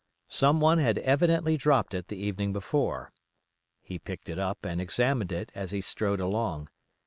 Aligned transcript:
Someone 0.29 0.79
had 0.79 0.97
evidently 0.97 1.57
dropped 1.57 1.93
it 1.93 2.07
the 2.07 2.17
evening 2.17 2.51
before. 2.51 3.11
He 3.83 3.99
picked 3.99 4.29
it 4.29 4.39
up 4.39 4.65
and 4.65 4.81
examined 4.81 5.31
it 5.31 5.51
as 5.53 5.69
he 5.69 5.81
strode 5.81 6.19
along. 6.19 6.69